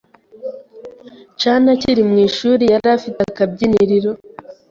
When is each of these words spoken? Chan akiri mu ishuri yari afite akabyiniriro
Chan 1.39 1.65
akiri 1.73 2.01
mu 2.09 2.17
ishuri 2.27 2.63
yari 2.73 2.87
afite 2.97 3.19
akabyiniriro 3.29 4.11